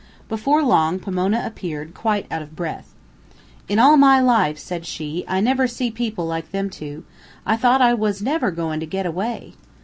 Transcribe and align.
Before 0.27 0.63
long, 0.63 0.97
Pomona 0.97 1.43
appeared, 1.45 1.93
quite 1.93 2.25
out 2.31 2.41
of 2.41 2.55
breath. 2.55 2.95
"In 3.69 3.77
all 3.77 3.97
my 3.97 4.19
life," 4.19 4.57
said 4.57 4.87
she, 4.87 5.23
"I 5.27 5.41
never 5.41 5.67
see 5.67 5.91
people 5.91 6.25
like 6.25 6.49
them 6.49 6.71
two. 6.71 7.03
I 7.45 7.55
thought 7.55 7.83
I 7.83 7.93
was 7.93 8.19
never 8.19 8.49
goin' 8.49 8.79
to 8.79 8.87
get 8.87 9.05
away." 9.05 9.53